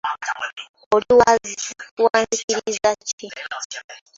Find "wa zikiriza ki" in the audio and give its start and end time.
2.05-3.27